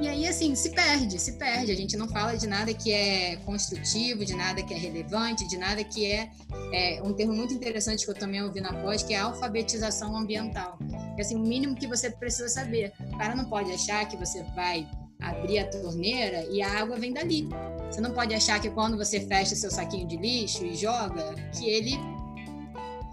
e 0.00 0.08
aí, 0.08 0.26
assim, 0.26 0.54
se 0.54 0.70
perde, 0.70 1.18
se 1.18 1.32
perde. 1.32 1.70
A 1.70 1.76
gente 1.76 1.96
não 1.96 2.08
fala 2.08 2.36
de 2.36 2.46
nada 2.46 2.72
que 2.72 2.90
é 2.92 3.36
construtivo, 3.44 4.24
de 4.24 4.34
nada 4.34 4.62
que 4.62 4.72
é 4.72 4.76
relevante, 4.76 5.46
de 5.46 5.58
nada 5.58 5.84
que 5.84 6.10
é, 6.10 6.30
é 6.72 7.02
um 7.02 7.12
termo 7.12 7.34
muito 7.34 7.52
interessante 7.52 8.04
que 8.04 8.10
eu 8.10 8.14
também 8.14 8.42
ouvi 8.42 8.60
na 8.60 8.72
pós, 8.72 9.02
que 9.02 9.12
é 9.12 9.18
alfabetização 9.18 10.16
ambiental. 10.16 10.78
É 11.18 11.20
assim, 11.20 11.36
o 11.36 11.40
mínimo 11.40 11.76
que 11.76 11.86
você 11.86 12.10
precisa 12.10 12.48
saber. 12.48 12.92
O 13.12 13.18
cara 13.18 13.34
não 13.34 13.44
pode 13.44 13.70
achar 13.70 14.06
que 14.08 14.16
você 14.16 14.42
vai 14.54 14.88
abrir 15.20 15.58
a 15.58 15.68
torneira 15.68 16.46
e 16.50 16.62
a 16.62 16.80
água 16.80 16.96
vem 16.96 17.12
dali. 17.12 17.48
Você 17.90 18.00
não 18.00 18.12
pode 18.12 18.34
achar 18.34 18.60
que 18.60 18.70
quando 18.70 18.96
você 18.96 19.20
fecha 19.20 19.54
seu 19.54 19.70
saquinho 19.70 20.08
de 20.08 20.16
lixo 20.16 20.64
e 20.64 20.74
joga, 20.74 21.34
que 21.56 21.68
ele 21.68 21.98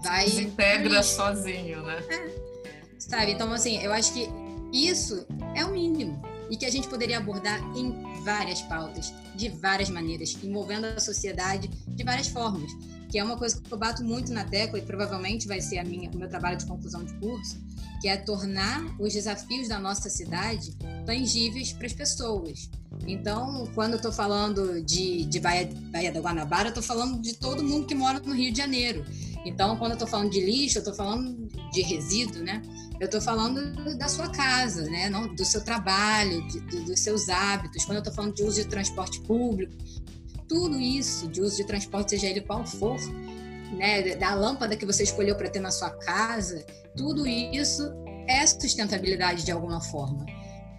vai. 0.02 0.24
Desintegra 0.24 1.02
sozinho, 1.02 1.82
né? 1.82 2.02
É. 2.08 2.50
Sabe? 2.98 3.32
Então, 3.32 3.52
assim, 3.52 3.78
eu 3.82 3.92
acho 3.92 4.12
que 4.12 4.28
isso 4.72 5.26
é 5.54 5.64
o 5.64 5.72
mínimo 5.72 6.20
e 6.50 6.56
que 6.56 6.66
a 6.66 6.70
gente 6.70 6.88
poderia 6.88 7.18
abordar 7.18 7.60
em 7.76 7.94
várias 8.24 8.60
pautas, 8.62 9.14
de 9.36 9.48
várias 9.48 9.88
maneiras, 9.88 10.36
envolvendo 10.42 10.84
a 10.84 10.98
sociedade 10.98 11.68
de 11.68 12.04
várias 12.04 12.26
formas, 12.26 12.70
que 13.08 13.18
é 13.18 13.24
uma 13.24 13.36
coisa 13.36 13.60
que 13.60 13.72
eu 13.72 13.78
bato 13.78 14.04
muito 14.04 14.32
na 14.32 14.44
tecla 14.44 14.78
e 14.78 14.82
provavelmente 14.82 15.46
vai 15.46 15.60
ser 15.60 15.78
a 15.78 15.84
minha, 15.84 16.10
o 16.10 16.16
meu 16.16 16.28
trabalho 16.28 16.58
de 16.58 16.66
conclusão 16.66 17.04
de 17.04 17.14
curso, 17.14 17.56
que 18.00 18.08
é 18.08 18.16
tornar 18.16 18.82
os 18.98 19.12
desafios 19.12 19.68
da 19.68 19.78
nossa 19.78 20.08
cidade 20.08 20.74
tangíveis 21.04 21.72
para 21.72 21.86
as 21.86 21.92
pessoas. 21.92 22.70
Então, 23.06 23.68
quando 23.74 23.92
eu 23.92 23.96
estou 23.96 24.12
falando 24.12 24.82
de, 24.82 25.24
de 25.24 25.40
Baía, 25.40 25.68
Baía 25.92 26.12
da 26.12 26.20
Guanabara, 26.20 26.66
eu 26.66 26.70
estou 26.70 26.82
falando 26.82 27.20
de 27.20 27.34
todo 27.34 27.62
mundo 27.62 27.86
que 27.86 27.94
mora 27.94 28.20
no 28.20 28.34
Rio 28.34 28.52
de 28.52 28.58
Janeiro. 28.58 29.04
Então, 29.44 29.76
quando 29.76 29.92
eu 29.92 29.94
estou 29.94 30.08
falando 30.08 30.30
de 30.30 30.40
lixo, 30.40 30.78
eu 30.78 30.80
estou 30.80 30.94
falando 30.94 31.48
de 31.72 31.82
resíduo, 31.82 32.42
né? 32.42 32.62
Eu 33.00 33.06
estou 33.06 33.20
falando 33.20 33.96
da 33.96 34.08
sua 34.08 34.28
casa, 34.28 34.82
né? 34.90 35.08
Não, 35.08 35.34
do 35.34 35.44
seu 35.44 35.64
trabalho, 35.64 36.46
de, 36.48 36.60
dos 36.84 37.00
seus 37.00 37.28
hábitos. 37.28 37.84
Quando 37.84 37.96
eu 37.96 38.00
estou 38.00 38.12
falando 38.12 38.34
de 38.34 38.42
uso 38.42 38.62
de 38.62 38.68
transporte 38.68 39.20
público, 39.22 39.72
tudo 40.46 40.78
isso 40.78 41.28
de 41.28 41.40
uso 41.40 41.56
de 41.56 41.64
transporte, 41.64 42.10
seja 42.10 42.26
ele 42.26 42.42
qual 42.42 42.66
for, 42.66 42.98
né? 43.72 44.14
Da 44.16 44.34
lâmpada 44.34 44.76
que 44.76 44.84
você 44.84 45.04
escolheu 45.04 45.34
para 45.34 45.48
ter 45.48 45.60
na 45.60 45.70
sua 45.70 45.90
casa, 45.90 46.64
tudo 46.94 47.26
isso 47.26 47.90
é 48.28 48.46
sustentabilidade 48.46 49.44
de 49.44 49.52
alguma 49.52 49.80
forma. 49.80 50.26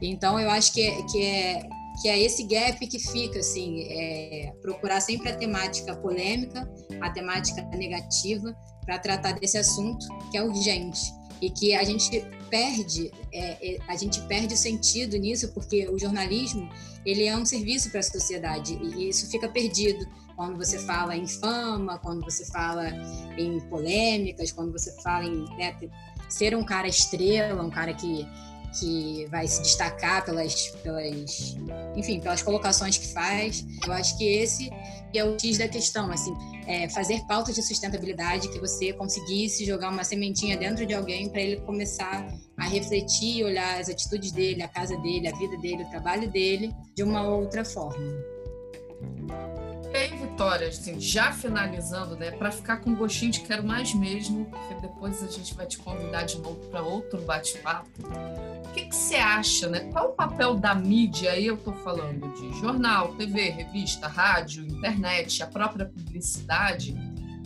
Então, 0.01 0.39
eu 0.39 0.49
acho 0.49 0.73
que 0.73 0.81
é, 0.81 1.03
que 1.03 1.23
é, 1.23 1.69
que 2.01 2.09
é 2.09 2.19
esse 2.19 2.43
gap 2.43 2.85
que 2.87 2.99
fica, 2.99 3.39
assim, 3.39 3.83
é, 3.83 4.53
procurar 4.61 5.01
sempre 5.01 5.29
a 5.29 5.35
temática 5.35 5.95
polêmica, 5.95 6.69
a 6.99 7.09
temática 7.09 7.61
negativa, 7.75 8.55
para 8.85 8.97
tratar 8.97 9.33
desse 9.33 9.57
assunto 9.57 10.05
que 10.31 10.37
é 10.37 10.43
urgente. 10.43 11.01
E 11.41 11.49
que 11.49 11.73
a 11.73 11.83
gente 11.83 12.23
perde 12.51 13.11
é, 13.33 13.75
é, 13.75 13.77
a 13.87 13.95
gente 13.95 14.21
perde 14.27 14.53
o 14.53 14.57
sentido 14.57 15.17
nisso 15.17 15.51
porque 15.53 15.87
o 15.89 15.97
jornalismo 15.97 16.69
ele 17.05 17.25
é 17.25 17.35
um 17.35 17.45
serviço 17.45 17.89
para 17.89 17.99
a 17.99 18.03
sociedade. 18.03 18.77
E 18.81 19.09
isso 19.09 19.29
fica 19.29 19.49
perdido 19.49 20.05
quando 20.35 20.57
você 20.57 20.77
fala 20.79 21.15
em 21.15 21.27
fama, 21.27 21.97
quando 21.99 22.23
você 22.23 22.45
fala 22.45 22.89
em 23.37 23.59
polêmicas, 23.69 24.51
quando 24.51 24.71
você 24.71 24.91
fala 25.01 25.25
em 25.25 25.45
né, 25.57 25.75
ser 26.29 26.55
um 26.55 26.63
cara 26.63 26.87
estrela, 26.87 27.63
um 27.63 27.69
cara 27.69 27.93
que 27.93 28.27
que 28.79 29.25
vai 29.29 29.47
se 29.47 29.61
destacar 29.61 30.23
pelas, 30.25 30.67
pelas, 30.83 31.55
enfim, 31.95 32.19
pelas 32.19 32.41
colocações 32.41 32.97
que 32.97 33.07
faz. 33.07 33.65
Eu 33.85 33.93
acho 33.93 34.17
que 34.17 34.25
esse 34.25 34.69
é 35.13 35.23
o 35.23 35.37
X 35.37 35.57
da 35.57 35.67
questão, 35.67 36.09
assim, 36.11 36.33
é 36.65 36.87
fazer 36.89 37.19
pautas 37.27 37.55
de 37.55 37.61
sustentabilidade 37.61 38.47
que 38.49 38.59
você 38.59 38.93
conseguisse 38.93 39.65
jogar 39.65 39.89
uma 39.89 40.03
sementinha 40.03 40.55
dentro 40.55 40.85
de 40.85 40.93
alguém 40.93 41.29
para 41.29 41.41
ele 41.41 41.57
começar 41.61 42.27
a 42.57 42.63
refletir, 42.65 43.43
olhar 43.43 43.79
as 43.79 43.89
atitudes 43.89 44.31
dele, 44.31 44.61
a 44.61 44.67
casa 44.67 44.97
dele, 44.97 45.27
a 45.27 45.35
vida 45.35 45.57
dele, 45.57 45.83
o 45.83 45.89
trabalho 45.89 46.29
dele 46.29 46.73
de 46.95 47.03
uma 47.03 47.23
outra 47.27 47.65
forma. 47.65 48.01
Aí, 50.41 50.47
Vitória, 50.51 50.67
assim, 50.69 50.99
já 50.99 51.31
finalizando, 51.31 52.15
né, 52.15 52.31
para 52.31 52.51
ficar 52.51 52.77
com 52.77 52.95
gostinho 52.95 53.31
de 53.31 53.41
quero 53.41 53.63
mais 53.63 53.93
mesmo, 53.93 54.45
porque 54.45 54.73
depois 54.81 55.23
a 55.23 55.27
gente 55.27 55.53
vai 55.53 55.67
te 55.67 55.77
convidar 55.77 56.23
de 56.23 56.39
novo 56.39 56.55
para 56.69 56.81
outro 56.81 57.21
bate-papo. 57.21 57.89
O 58.65 58.73
que, 58.73 58.85
que 58.85 58.95
você 58.95 59.15
acha, 59.15 59.67
né? 59.67 59.81
Qual 59.91 60.09
o 60.09 60.13
papel 60.13 60.55
da 60.55 60.73
mídia? 60.73 61.31
Aí 61.31 61.45
eu 61.45 61.55
estou 61.55 61.73
falando 61.73 62.33
de 62.33 62.59
jornal, 62.59 63.13
TV, 63.15 63.49
revista, 63.49 64.07
rádio, 64.07 64.65
internet, 64.65 65.43
a 65.43 65.47
própria 65.47 65.85
publicidade, 65.85 66.97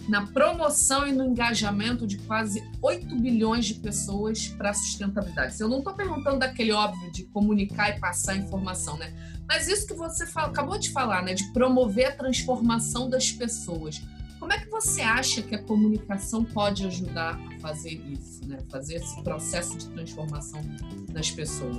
na 0.07 0.25
promoção 0.27 1.07
e 1.07 1.11
no 1.11 1.25
engajamento 1.25 2.05
de 2.05 2.17
quase 2.19 2.63
8 2.81 3.15
bilhões 3.15 3.65
de 3.65 3.75
pessoas 3.75 4.47
para 4.47 4.69
a 4.69 4.73
sustentabilidade. 4.73 5.59
Eu 5.59 5.67
não 5.67 5.79
estou 5.79 5.93
perguntando 5.93 6.39
daquele 6.39 6.71
óbvio 6.71 7.11
de 7.11 7.23
comunicar 7.23 7.95
e 7.95 7.99
passar 7.99 8.35
informação, 8.35 8.97
né? 8.97 9.13
Mas 9.47 9.67
isso 9.67 9.87
que 9.87 9.93
você 9.93 10.25
fala, 10.25 10.47
acabou 10.47 10.77
de 10.77 10.91
falar, 10.91 11.23
né? 11.23 11.33
De 11.33 11.51
promover 11.53 12.07
a 12.07 12.11
transformação 12.11 13.09
das 13.09 13.31
pessoas. 13.31 14.01
Como 14.39 14.53
é 14.53 14.59
que 14.59 14.69
você 14.69 15.01
acha 15.01 15.41
que 15.41 15.55
a 15.55 15.63
comunicação 15.63 16.43
pode 16.43 16.85
ajudar 16.85 17.39
a 17.39 17.59
fazer 17.59 17.93
isso, 18.11 18.45
né? 18.47 18.59
Fazer 18.69 18.95
esse 18.95 19.23
processo 19.23 19.77
de 19.77 19.89
transformação 19.89 20.61
das 21.09 21.31
pessoas? 21.31 21.77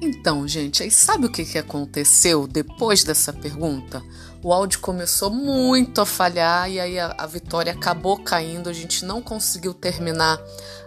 Então, 0.00 0.48
gente, 0.48 0.82
aí 0.82 0.90
sabe 0.90 1.26
o 1.26 1.30
que, 1.30 1.44
que 1.44 1.58
aconteceu 1.58 2.46
depois 2.46 3.04
dessa 3.04 3.32
pergunta? 3.32 4.02
O 4.42 4.52
áudio 4.52 4.80
começou 4.80 5.30
muito 5.30 6.00
a 6.00 6.06
falhar 6.06 6.68
e 6.68 6.80
aí 6.80 6.98
a, 6.98 7.14
a 7.16 7.26
Vitória 7.26 7.72
acabou 7.72 8.18
caindo. 8.18 8.68
A 8.68 8.72
gente 8.72 9.04
não 9.04 9.22
conseguiu 9.22 9.72
terminar 9.72 10.40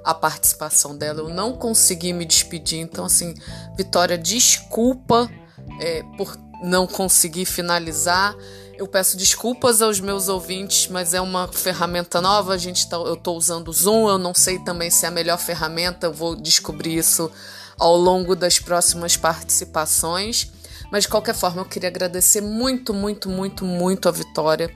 a 0.04 0.14
participação 0.14 0.96
dela, 0.96 1.22
eu 1.22 1.30
não 1.30 1.54
consegui 1.54 2.12
me 2.12 2.26
despedir. 2.26 2.80
Então, 2.80 3.06
assim, 3.06 3.34
Vitória, 3.78 4.18
desculpa 4.18 5.32
é, 5.80 6.04
por 6.18 6.38
não 6.62 6.86
conseguir 6.86 7.46
finalizar. 7.46 8.36
Eu 8.78 8.88
peço 8.88 9.16
desculpas 9.16 9.82
aos 9.82 10.02
meus 10.02 10.28
ouvintes, 10.28 10.88
mas 10.90 11.14
é 11.14 11.22
uma 11.22 11.48
ferramenta 11.48 12.20
nova. 12.20 12.54
A 12.54 12.58
gente 12.58 12.90
tá, 12.90 12.98
eu 12.98 13.14
estou 13.14 13.38
usando 13.38 13.70
o 13.70 13.74
Zoom. 13.74 14.10
Eu 14.10 14.18
não 14.18 14.34
sei 14.34 14.60
também 14.60 14.92
se 14.92 15.06
é 15.06 15.08
a 15.08 15.12
melhor 15.12 15.38
ferramenta. 15.38 16.08
Eu 16.08 16.14
vou 16.14 16.36
descobrir 16.36 16.98
isso 16.98 17.32
ao 17.80 17.96
longo 17.96 18.36
das 18.36 18.60
próximas 18.60 19.16
participações. 19.16 20.52
Mas 20.96 21.04
de 21.04 21.10
qualquer 21.10 21.36
forma, 21.36 21.60
eu 21.60 21.66
queria 21.66 21.90
agradecer 21.90 22.40
muito, 22.40 22.94
muito, 22.94 23.28
muito, 23.28 23.66
muito 23.66 24.08
a 24.08 24.14
Vitória 24.14 24.74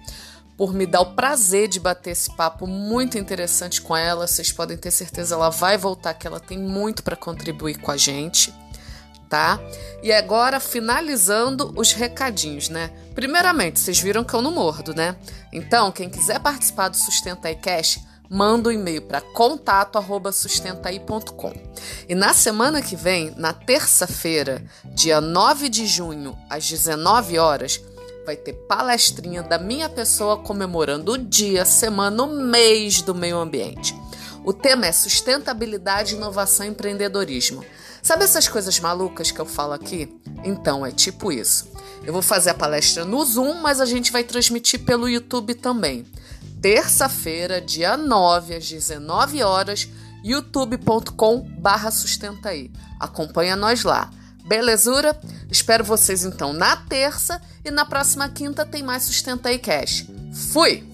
por 0.58 0.74
me 0.74 0.86
dar 0.86 1.00
o 1.00 1.16
prazer 1.16 1.70
de 1.70 1.80
bater 1.80 2.10
esse 2.10 2.36
papo 2.36 2.68
muito 2.68 3.18
interessante 3.18 3.82
com 3.82 3.96
ela. 3.96 4.28
Vocês 4.28 4.52
podem 4.52 4.76
ter 4.76 4.92
certeza, 4.92 5.36
ela 5.36 5.50
vai 5.50 5.78
voltar, 5.78 6.14
que 6.14 6.28
ela 6.28 6.42
tem 6.42 6.60
muito 6.60 7.04
para 7.04 7.16
contribuir 7.16 7.78
com 7.80 7.90
a 7.90 7.96
gente 7.96 8.54
tá? 9.30 9.60
E 10.02 10.12
agora 10.12 10.60
finalizando 10.60 11.72
os 11.78 11.94
recadinhos, 11.94 12.68
né? 12.68 12.92
Primeiramente, 13.14 13.80
vocês 13.80 14.00
viram 14.00 14.24
que 14.24 14.34
eu 14.34 14.42
não 14.42 14.52
mordo, 14.52 14.94
né? 14.94 15.16
Então, 15.54 15.92
quem 15.92 16.10
quiser 16.10 16.40
participar 16.40 16.90
do 16.90 16.98
Sustenta 16.98 17.48
aí 17.48 17.56
Cash, 17.56 18.00
manda 18.30 18.70
um 18.70 18.72
e-mail 18.72 19.02
para 19.02 19.20
contato@sustentaí.com. 19.22 21.54
E 22.08 22.14
na 22.14 22.32
semana 22.34 22.80
que 22.82 22.96
vem, 22.96 23.34
na 23.36 23.52
terça-feira, 23.52 24.64
dia 24.86 25.20
9 25.20 25.68
de 25.68 25.88
junho, 25.88 26.38
às 26.50 26.70
19 26.70 27.40
horas, 27.40 27.82
vai 28.26 28.36
ter 28.36 28.54
palestrinha 28.54 29.42
da 29.42 29.58
minha 29.58 29.88
pessoa 29.90 30.38
comemorando 30.38 31.14
o 31.14 31.18
dia, 31.18 31.66
semana, 31.66 32.24
o 32.24 32.28
mês 32.28 33.02
do 33.02 33.16
meio 33.16 33.38
ambiente. 33.38 33.96
O 34.46 34.54
tema 34.54 34.86
é 34.86 34.92
sustentabilidade, 34.92 36.16
inovação 36.16 36.66
e 36.66 36.70
empreendedorismo. 36.70 37.66
Sabe 38.02 38.24
essas 38.24 38.48
coisas 38.48 38.80
malucas 38.80 39.32
que 39.32 39.40
eu 39.40 39.46
falo 39.46 39.74
aqui? 39.74 40.16
Então, 40.44 40.86
é 40.86 40.92
tipo 40.92 41.32
isso. 41.32 41.68
Eu 42.04 42.14
vou 42.14 42.22
fazer 42.22 42.52
a 42.52 42.54
palestra 42.54 43.04
no 43.04 43.24
Zoom, 43.26 43.56
mas 43.56 43.82
a 43.82 43.86
gente 43.86 44.12
vai 44.12 44.24
transmitir 44.24 44.86
pelo 44.86 45.10
YouTube 45.10 45.56
também. 45.56 46.06
Terça-feira, 46.62 47.62
dia 47.62 47.96
9, 47.96 48.56
às 48.56 48.68
19 48.68 49.42
horas, 49.44 49.88
youtube.com 50.24 51.42
barra 51.58 51.90
sustentaí. 51.92 52.70
Acompanha 53.00 53.56
nós 53.56 53.84
lá. 53.84 54.10
Belezura? 54.46 55.18
Espero 55.50 55.84
vocês 55.84 56.24
então 56.24 56.52
na 56.52 56.76
terça 56.76 57.42
e 57.64 57.72
na 57.72 57.86
próxima 57.86 58.28
quinta 58.28 58.66
tem 58.66 58.84
mais 58.84 59.04
Sustenta 59.04 59.50
aí 59.50 59.60
Cash. 59.60 60.08
Fui! 60.52 60.89